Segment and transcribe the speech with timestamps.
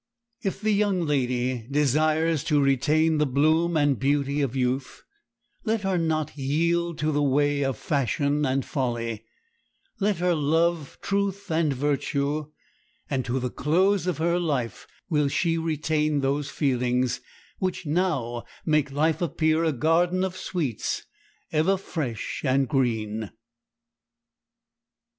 [0.41, 5.03] If the young lady desires to retain the bloom and beauty of youth,
[5.63, 9.25] let her not yield to the way of fashion and folly;
[9.99, 12.47] let her love truth and virtue;
[13.11, 17.21] and to the close of her life will she retain those feelings
[17.59, 21.05] which now make life appear a garden of sweets
[21.51, 23.29] ever fresh and green.